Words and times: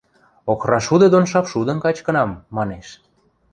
–Охрашуды 0.51 1.07
дон 1.13 1.25
шапшудым 1.31 1.77
качкынам,– 1.83 2.31
манеш. 2.55 2.87